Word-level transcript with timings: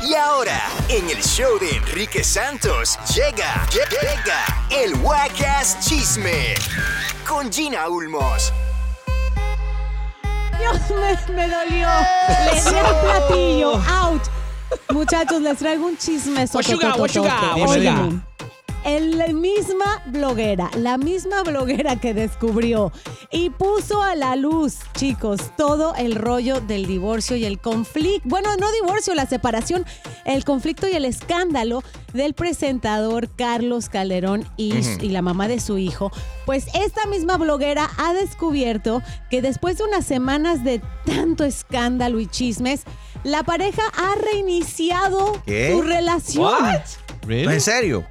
Y 0.00 0.14
ahora, 0.14 0.60
en 0.88 1.08
el 1.10 1.22
show 1.22 1.58
de 1.58 1.76
Enrique 1.76 2.24
Santos, 2.24 2.98
llega, 3.14 3.66
llega 3.70 4.66
el 4.70 4.94
Wacas 4.96 5.78
Chisme 5.80 6.54
con 7.26 7.52
Gina 7.52 7.88
Ulmos. 7.88 8.52
Dios, 10.58 10.80
me, 10.90 11.34
me 11.34 11.48
dolió. 11.48 11.88
Le 12.44 12.70
di 12.70 12.76
al 12.78 13.00
platillo. 13.00 13.82
Out. 13.88 14.22
Muchachos, 14.90 15.40
les 15.40 15.58
traigo 15.58 15.86
un 15.86 15.96
chisme. 15.96 16.46
What 16.52 16.66
you 16.66 16.78
What? 18.84 18.88
What? 18.88 18.92
El- 18.92 19.18
la 19.18 19.28
misma 19.28 20.02
bloguera, 20.06 20.70
la 20.76 20.98
misma 20.98 21.42
bloguera 21.42 21.96
que 21.96 22.14
descubrió 22.14 22.92
y 23.30 23.50
puso 23.50 24.02
a 24.02 24.14
la 24.16 24.36
luz, 24.36 24.78
chicos, 24.96 25.52
todo 25.56 25.94
el 25.96 26.14
rollo 26.16 26.60
del 26.60 26.86
divorcio 26.86 27.36
y 27.36 27.44
el 27.44 27.58
conflicto, 27.60 28.28
bueno, 28.28 28.48
no 28.56 28.70
divorcio, 28.72 29.14
la 29.14 29.26
separación, 29.26 29.84
el 30.24 30.44
conflicto 30.44 30.88
y 30.88 30.92
el 30.92 31.04
escándalo 31.04 31.82
del 32.12 32.34
presentador 32.34 33.28
Carlos 33.36 33.88
Calderón 33.88 34.46
y, 34.56 34.74
y 35.00 35.08
la 35.10 35.22
mamá 35.22 35.48
de 35.48 35.60
su 35.60 35.78
hijo. 35.78 36.10
Pues 36.46 36.66
esta 36.74 37.06
misma 37.06 37.36
bloguera 37.36 37.90
ha 37.98 38.12
descubierto 38.14 39.02
que 39.30 39.40
después 39.42 39.78
de 39.78 39.84
unas 39.84 40.04
semanas 40.04 40.64
de 40.64 40.80
tanto 41.06 41.44
escándalo 41.44 42.18
y 42.20 42.26
chismes, 42.26 42.82
la 43.24 43.44
pareja 43.44 43.82
ha 43.96 44.14
reiniciado 44.16 45.40
¿Qué? 45.46 45.70
su 45.72 45.82
relación. 45.82 46.44
¿No, 47.26 47.50
¿En 47.52 47.60
serio? 47.60 48.04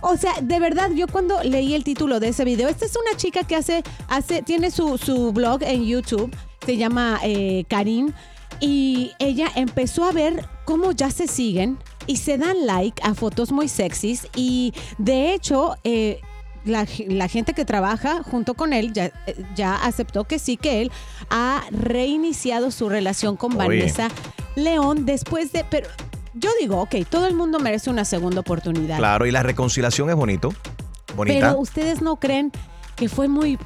O 0.00 0.16
sea, 0.16 0.34
de 0.40 0.60
verdad, 0.60 0.90
yo 0.90 1.06
cuando 1.08 1.42
leí 1.42 1.74
el 1.74 1.84
título 1.84 2.20
de 2.20 2.28
ese 2.28 2.44
video, 2.44 2.68
esta 2.68 2.84
es 2.84 2.96
una 2.96 3.16
chica 3.16 3.44
que 3.44 3.56
hace, 3.56 3.82
hace 4.08 4.42
tiene 4.42 4.70
su, 4.70 4.98
su 4.98 5.32
blog 5.32 5.62
en 5.62 5.84
YouTube, 5.84 6.34
se 6.64 6.76
llama 6.76 7.18
eh, 7.22 7.64
Karin, 7.68 8.14
y 8.60 9.12
ella 9.18 9.48
empezó 9.56 10.04
a 10.04 10.12
ver 10.12 10.48
cómo 10.64 10.92
ya 10.92 11.10
se 11.10 11.26
siguen 11.26 11.78
y 12.06 12.16
se 12.16 12.38
dan 12.38 12.66
like 12.66 13.02
a 13.04 13.14
fotos 13.14 13.52
muy 13.52 13.68
sexys 13.68 14.28
y 14.34 14.72
de 14.98 15.34
hecho... 15.34 15.76
eh, 15.84 16.20
la, 16.64 16.84
la 17.06 17.28
gente 17.28 17.52
que 17.52 17.64
trabaja 17.64 18.24
junto 18.24 18.54
con 18.54 18.72
él 18.72 18.92
ya, 18.92 19.12
ya 19.54 19.76
aceptó 19.76 20.24
que 20.24 20.40
sí, 20.40 20.56
que 20.56 20.82
él 20.82 20.90
ha 21.30 21.62
reiniciado 21.70 22.72
su 22.72 22.88
relación 22.88 23.36
con 23.36 23.52
Oye. 23.52 23.68
Vanessa 23.68 24.08
León 24.56 25.06
después 25.06 25.52
de... 25.52 25.64
Pero 25.70 25.88
yo 26.38 26.50
digo, 26.60 26.80
ok, 26.80 26.96
todo 27.08 27.26
el 27.26 27.34
mundo 27.34 27.58
merece 27.58 27.90
una 27.90 28.04
segunda 28.04 28.40
oportunidad. 28.40 28.98
Claro, 28.98 29.26
y 29.26 29.30
la 29.30 29.42
reconciliación 29.42 30.10
es 30.10 30.16
bonito. 30.16 30.52
Bonita. 31.14 31.48
Pero 31.48 31.58
ustedes 31.58 32.02
no 32.02 32.16
creen 32.16 32.52
que 32.94 33.08
fue 33.08 33.28
muy 33.28 33.58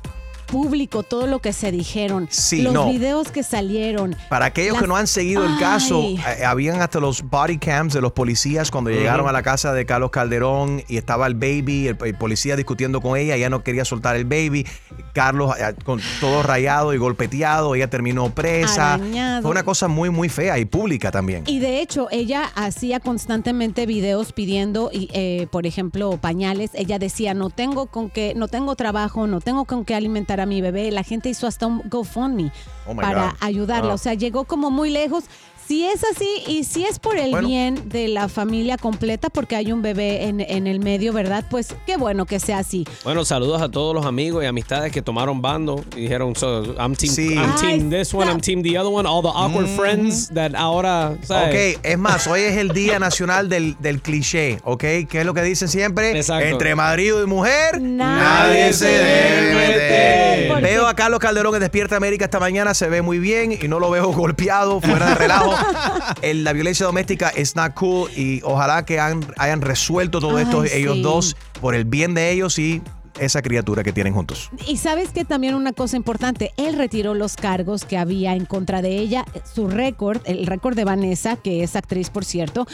público 0.50 1.02
todo 1.02 1.26
lo 1.26 1.38
que 1.38 1.52
se 1.52 1.70
dijeron. 1.72 2.26
Sí, 2.30 2.62
los 2.62 2.72
no. 2.74 2.88
videos 2.90 3.30
que 3.30 3.42
salieron. 3.42 4.16
Para 4.28 4.46
aquellos 4.46 4.72
Las- 4.74 4.82
que 4.82 4.88
no 4.88 4.96
han 4.96 5.06
seguido 5.06 5.44
el 5.46 5.58
caso, 5.58 6.00
Ay. 6.00 6.20
eh, 6.40 6.44
habían 6.44 6.80
hasta 6.82 6.98
los 7.00 7.22
body 7.22 7.58
cams 7.58 7.94
de 7.94 8.00
los 8.00 8.12
policías 8.12 8.70
cuando 8.70 8.90
llegaron 8.90 9.28
a 9.28 9.32
la 9.32 9.42
casa 9.42 9.72
de 9.72 9.86
Carlos 9.86 10.10
Calderón 10.10 10.82
y 10.88 10.96
estaba 10.96 11.26
el 11.26 11.34
baby, 11.34 11.88
el, 11.88 11.96
el 12.04 12.14
policía 12.16 12.56
discutiendo 12.56 13.00
con 13.00 13.16
ella, 13.16 13.36
ella 13.36 13.48
no 13.50 13.62
quería 13.62 13.84
soltar 13.84 14.16
el 14.16 14.24
baby, 14.24 14.66
Carlos 15.12 15.54
eh, 15.58 15.74
con 15.84 16.00
todo 16.20 16.42
rayado 16.42 16.92
y 16.94 16.98
golpeteado, 16.98 17.74
ella 17.74 17.88
terminó 17.88 18.30
presa. 18.30 18.94
Arañado. 18.94 19.42
Fue 19.42 19.50
una 19.50 19.62
cosa 19.62 19.88
muy, 19.88 20.10
muy 20.10 20.28
fea 20.28 20.58
y 20.58 20.64
pública 20.64 21.10
también. 21.10 21.44
Y 21.46 21.60
de 21.60 21.80
hecho, 21.80 22.08
ella 22.10 22.50
hacía 22.54 22.98
constantemente 23.00 23.86
videos 23.86 24.32
pidiendo, 24.32 24.90
eh, 24.92 25.46
por 25.50 25.66
ejemplo, 25.66 26.16
pañales. 26.20 26.70
Ella 26.74 26.98
decía, 26.98 27.34
no 27.34 27.50
tengo 27.50 27.86
con 27.86 28.10
qué, 28.10 28.32
no 28.36 28.48
tengo 28.48 28.74
trabajo, 28.76 29.26
no 29.26 29.40
tengo 29.40 29.64
con 29.64 29.84
qué 29.84 29.94
alimentar 29.94 30.39
a 30.40 30.46
mi 30.46 30.60
bebé. 30.60 30.90
La 30.90 31.02
gente 31.02 31.28
hizo 31.28 31.46
hasta 31.46 31.66
un 31.66 31.82
GoFundMe 31.84 32.52
Oh 32.86 32.94
para 32.96 33.30
God. 33.30 33.36
ayudarla. 33.40 33.94
O 33.94 33.98
sea, 33.98 34.14
llegó 34.14 34.44
como 34.44 34.70
muy 34.70 34.90
lejos. 34.90 35.24
Si 35.70 35.86
es 35.86 36.02
así 36.02 36.28
y 36.48 36.64
si 36.64 36.84
es 36.84 36.98
por 36.98 37.16
el 37.16 37.30
Bueno. 37.30 37.46
bien 37.46 37.88
de 37.88 38.08
la 38.08 38.28
familia 38.28 38.76
completa, 38.76 39.30
porque 39.30 39.54
hay 39.54 39.70
un 39.70 39.82
bebé 39.82 40.24
en, 40.24 40.40
en 40.40 40.66
el 40.66 40.80
medio, 40.80 41.12
¿verdad? 41.12 41.44
Pues 41.48 41.76
qué 41.86 41.96
bueno 41.96 42.26
que 42.26 42.40
sea 42.40 42.58
así. 42.58 42.84
Bueno, 43.04 43.24
saludos 43.24 43.62
a 43.62 43.68
todos 43.68 43.94
los 43.94 44.04
amigos 44.04 44.42
y 44.42 44.48
amistades 44.48 44.90
que 44.90 45.00
tomaron 45.00 45.40
bando 45.40 45.84
y 45.94 46.00
dijeron, 46.00 46.34
so, 46.34 46.74
I'm 46.76 46.96
team, 46.96 47.14
Sí. 47.14 47.34
I'm 47.34 47.52
Ay, 47.56 47.78
team 47.78 47.88
this 47.88 48.12
one, 48.12 48.28
I'm 48.28 48.40
team 48.40 48.64
the 48.64 48.76
other 48.76 48.90
one, 48.92 49.08
all 49.08 49.22
the 49.22 49.28
awkward 49.32 49.68
friends 49.68 50.30
that 50.34 50.56
ahora, 50.56 51.16
¿sabes? 51.22 51.76
Ok, 51.76 51.80
es 51.84 51.98
más, 51.98 52.26
hoy 52.26 52.40
es 52.40 52.56
el 52.56 52.70
Día 52.70 52.98
Nacional 52.98 53.48
del, 53.48 53.76
del 53.78 54.02
Cliché, 54.02 54.58
¿ok? 54.64 54.80
¿Qué 54.80 55.20
es 55.20 55.24
lo 55.24 55.34
que 55.34 55.42
dicen 55.42 55.68
siempre? 55.68 56.16
Exacto. 56.18 56.48
Entre 56.48 56.74
marido 56.74 57.22
y 57.22 57.28
mujer, 57.28 57.80
Nadie 57.80 58.72
se 58.72 58.86
debe 58.88 59.54
meter. 59.54 60.20
Veo 60.62 60.86
a 60.86 60.94
Carlos 60.94 61.20
Calderón 61.20 61.54
en 61.54 61.60
Despierta 61.60 61.96
América 61.96 62.24
esta 62.26 62.38
mañana, 62.38 62.74
se 62.74 62.88
ve 62.88 63.00
muy 63.02 63.18
bien 63.18 63.52
y 63.52 63.68
no 63.68 63.78
lo 63.78 63.88
veo 63.88 64.12
golpeado, 64.12 64.80
fuera 64.80 65.10
de 65.10 65.14
relajo. 65.14 65.59
El- 66.22 66.44
la 66.44 66.52
violencia 66.52 66.86
doméstica 66.86 67.28
es 67.30 67.56
not 67.56 67.74
cool 67.74 68.10
y 68.16 68.40
ojalá 68.44 68.84
que 68.84 68.98
han- 69.00 69.24
hayan 69.38 69.60
resuelto 69.60 70.20
todo 70.20 70.36
Ay, 70.36 70.44
esto 70.44 70.64
ellos 70.64 71.02
dos 71.02 71.36
por 71.60 71.74
el 71.74 71.84
bien 71.84 72.14
de 72.14 72.30
ellos 72.30 72.58
y 72.58 72.82
esa 73.18 73.42
criatura 73.42 73.82
que 73.82 73.92
tienen 73.92 74.14
juntos. 74.14 74.50
Y 74.66 74.76
sabes 74.78 75.10
que 75.10 75.24
también 75.24 75.54
una 75.54 75.72
cosa 75.72 75.96
importante, 75.96 76.52
él 76.56 76.74
retiró 76.78 77.12
los 77.14 77.36
cargos 77.36 77.84
que 77.84 77.98
había 77.98 78.34
en 78.34 78.46
contra 78.46 78.80
de 78.82 78.96
ella, 78.98 79.24
su 79.52 79.68
récord, 79.68 80.22
el 80.24 80.46
récord 80.46 80.74
de 80.76 80.84
Vanessa, 80.84 81.36
que 81.36 81.62
es 81.62 81.76
actriz 81.76 82.08
por 82.08 82.24
cierto, 82.24 82.66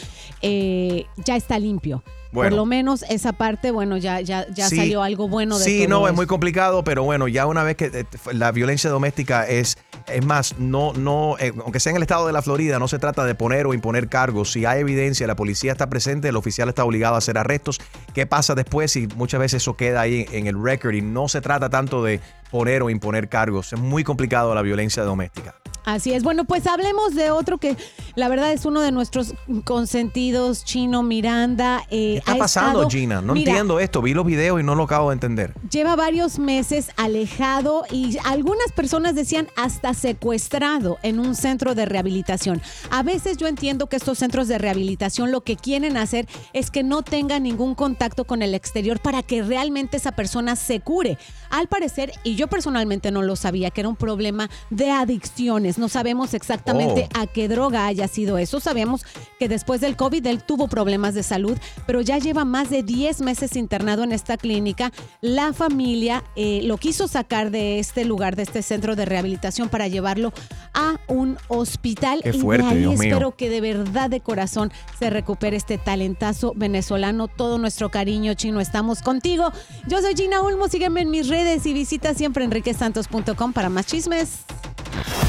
eh, 0.42 1.06
ya 1.24 1.36
está 1.36 1.58
limpio. 1.58 2.02
Bueno. 2.32 2.50
Por 2.50 2.56
lo 2.58 2.66
menos 2.66 3.02
esa 3.08 3.32
parte, 3.32 3.70
bueno, 3.70 3.96
ya, 3.96 4.20
ya, 4.20 4.46
ya 4.52 4.68
Sí. 4.68 4.76
salió 4.76 5.02
algo 5.02 5.26
bueno 5.26 5.58
de 5.58 5.64
Sí, 5.64 5.86
todo 5.86 6.00
no, 6.00 6.08
es 6.08 6.14
muy 6.14 6.26
complicado, 6.26 6.84
pero 6.84 7.02
bueno, 7.02 7.28
ya 7.28 7.46
una 7.46 7.62
vez 7.62 7.76
que 7.76 7.86
eh, 7.86 8.04
la 8.32 8.52
violencia 8.52 8.90
doméstica 8.90 9.46
es, 9.48 9.78
es 10.08 10.24
más, 10.24 10.58
no, 10.58 10.92
no, 10.92 11.36
eh, 11.38 11.52
aunque 11.62 11.80
sea 11.80 11.90
en 11.90 11.96
el 11.96 12.02
estado 12.02 12.26
de 12.26 12.32
la 12.32 12.42
Florida, 12.42 12.78
no 12.78 12.88
se 12.88 12.98
trata 12.98 13.24
de 13.24 13.34
poner 13.34 13.66
o 13.66 13.74
imponer 13.74 14.08
cargos. 14.08 14.52
Si 14.52 14.64
hay 14.64 14.80
evidencia, 14.80 15.26
la 15.26 15.36
policía 15.36 15.72
está 15.72 15.88
presente, 15.88 16.28
el 16.28 16.36
oficial 16.36 16.68
está 16.68 16.84
obligado 16.84 17.14
a 17.14 17.18
hacer 17.18 17.38
arrestos. 17.38 17.80
¿Qué 18.14 18.26
pasa 18.26 18.54
después? 18.54 18.94
Y 18.96 19.08
muchas 19.16 19.40
veces 19.40 19.62
eso 19.62 19.76
queda 19.76 20.00
ahí 20.00 20.26
en 20.32 20.46
el 20.46 20.62
record 20.62 20.94
y 20.94 21.02
no 21.02 21.28
se 21.28 21.40
trata 21.40 21.70
tanto 21.70 22.02
de 22.02 22.20
poner 22.50 22.82
o 22.82 22.90
imponer 22.90 23.28
cargos. 23.28 23.72
Es 23.72 23.80
muy 23.80 24.04
complicado 24.04 24.54
la 24.54 24.62
violencia 24.62 25.02
doméstica. 25.02 25.54
Así 25.86 26.12
es. 26.12 26.24
Bueno, 26.24 26.44
pues 26.44 26.66
hablemos 26.66 27.14
de 27.14 27.30
otro 27.30 27.58
que 27.58 27.76
la 28.16 28.28
verdad 28.28 28.52
es 28.52 28.64
uno 28.66 28.80
de 28.80 28.90
nuestros 28.90 29.34
consentidos, 29.64 30.64
Chino 30.64 31.04
Miranda. 31.04 31.82
eh, 31.90 32.14
¿Qué 32.14 32.18
está 32.18 32.32
ha 32.32 32.38
pasando, 32.38 32.70
estado- 32.82 32.90
Gina? 32.90 33.20
No 33.22 33.34
Mira, 33.34 33.52
entiendo 33.52 33.78
esto. 33.78 34.02
Vi 34.02 34.12
los 34.12 34.26
videos 34.26 34.58
y 34.60 34.64
no 34.64 34.74
lo 34.74 34.82
acabo 34.82 35.10
de 35.10 35.14
entender. 35.14 35.54
Lleva 35.70 35.94
varios 35.94 36.40
meses 36.40 36.90
alejado 36.96 37.84
y 37.90 38.18
algunas 38.24 38.72
personas 38.72 39.14
decían 39.14 39.46
hasta 39.56 39.94
secuestrado 39.94 40.98
en 41.04 41.20
un 41.20 41.36
centro 41.36 41.76
de 41.76 41.86
rehabilitación. 41.86 42.60
A 42.90 43.04
veces 43.04 43.36
yo 43.36 43.46
entiendo 43.46 43.86
que 43.86 43.94
estos 43.94 44.18
centros 44.18 44.48
de 44.48 44.58
rehabilitación 44.58 45.30
lo 45.30 45.42
que 45.42 45.54
quieren 45.54 45.96
hacer 45.96 46.26
es 46.52 46.72
que 46.72 46.82
no 46.82 47.02
tenga 47.02 47.38
ningún 47.38 47.76
contacto 47.76 48.24
con 48.24 48.42
el 48.42 48.54
exterior 48.54 48.98
para 49.00 49.22
que 49.22 49.42
realmente 49.44 49.98
esa 49.98 50.10
persona 50.12 50.56
se 50.56 50.80
cure. 50.80 51.16
Al 51.50 51.68
parecer, 51.68 52.10
y 52.24 52.34
yo 52.34 52.48
personalmente 52.48 53.12
no 53.12 53.22
lo 53.22 53.36
sabía, 53.36 53.70
que 53.70 53.82
era 53.82 53.88
un 53.88 53.94
problema 53.94 54.50
de 54.70 54.90
adicciones. 54.90 55.75
No 55.78 55.88
sabemos 55.88 56.34
exactamente 56.34 57.08
Oh. 57.16 57.20
a 57.20 57.26
qué 57.26 57.48
droga 57.48 57.86
haya 57.86 58.08
sido 58.08 58.38
eso. 58.38 58.60
Sabemos 58.60 59.04
que 59.38 59.48
después 59.48 59.80
del 59.80 59.96
COVID 59.96 60.26
él 60.26 60.42
tuvo 60.42 60.68
problemas 60.68 61.14
de 61.14 61.22
salud, 61.22 61.56
pero 61.86 62.00
ya 62.00 62.18
lleva 62.18 62.44
más 62.44 62.70
de 62.70 62.82
10 62.82 63.20
meses 63.22 63.56
internado 63.56 64.04
en 64.04 64.12
esta 64.12 64.36
clínica. 64.36 64.92
La 65.20 65.52
familia 65.52 66.22
eh, 66.36 66.60
lo 66.64 66.76
quiso 66.78 67.08
sacar 67.08 67.50
de 67.50 67.78
este 67.78 68.04
lugar, 68.04 68.36
de 68.36 68.42
este 68.42 68.62
centro 68.62 68.96
de 68.96 69.04
rehabilitación, 69.04 69.68
para 69.68 69.88
llevarlo 69.88 70.32
a 70.74 70.98
un 71.08 71.38
hospital. 71.48 72.20
Qué 72.22 72.30
y 72.30 72.40
fuerte, 72.40 72.64
de 72.66 72.70
ahí 72.72 72.78
Dios 72.80 72.98
mío. 72.98 73.02
espero 73.12 73.36
que 73.36 73.48
de 73.50 73.60
verdad 73.60 74.10
de 74.10 74.20
corazón 74.20 74.72
se 74.98 75.10
recupere 75.10 75.56
este 75.56 75.78
talentazo 75.78 76.52
venezolano. 76.56 77.28
Todo 77.28 77.58
nuestro 77.58 77.90
cariño 77.90 78.34
chino, 78.34 78.60
estamos 78.60 79.02
contigo. 79.02 79.50
Yo 79.88 80.00
soy 80.00 80.14
Gina 80.14 80.42
Ulmo, 80.42 80.68
sígueme 80.68 81.00
en 81.02 81.10
mis 81.10 81.28
redes 81.28 81.66
y 81.66 81.72
visita 81.72 82.14
siempre 82.14 82.44
enriquesantos.com 82.44 83.52
para 83.52 83.68
más 83.68 83.86
chismes. 83.86 84.44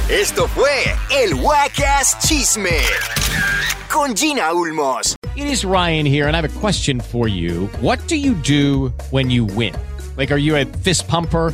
Esto 0.09 0.47
fue 0.47 0.85
el 1.11 1.33
Wacas 1.33 2.17
Chisme 2.25 2.79
con 3.89 4.15
Gina 4.15 4.53
Ulmos. 4.53 5.17
It 5.35 5.47
is 5.47 5.65
Ryan 5.65 6.05
here, 6.05 6.27
and 6.29 6.35
I 6.37 6.39
have 6.39 6.45
a 6.45 6.59
question 6.61 7.01
for 7.01 7.27
you. 7.27 7.67
What 7.81 7.99
do 8.07 8.15
you 8.15 8.33
do 8.35 8.93
when 9.11 9.29
you 9.29 9.43
win? 9.43 9.75
Like, 10.15 10.31
are 10.31 10.37
you 10.37 10.55
a 10.55 10.63
fist 10.63 11.09
pumper? 11.09 11.53